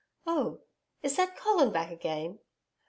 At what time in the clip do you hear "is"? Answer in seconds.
1.03-1.15